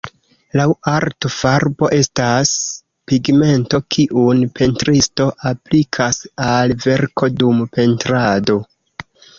[0.59, 2.53] Laŭ arto, farbo estas
[3.11, 8.63] pigmento kiun pentristo aplikas al verko dum pentrado.